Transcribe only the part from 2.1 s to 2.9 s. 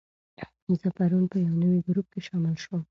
کې شامل شوم.